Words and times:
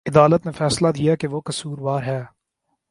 عدالت 0.05 0.45
نے 0.45 0.51
فیصلہ 0.51 0.87
دیا 0.87 1.15
کہ 1.15 1.27
وہ 1.27 1.41
قصوروار 1.45 2.03
ہے 2.03 2.21